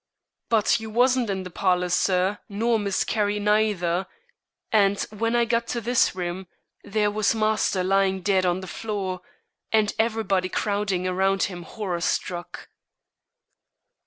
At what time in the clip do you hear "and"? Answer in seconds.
4.71-4.99, 9.71-9.93